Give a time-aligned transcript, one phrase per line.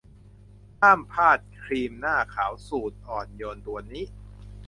[0.81, 4.03] ห้ามพลาดครีมหน้าขาวสูตรอ่อนโยนตัวนี้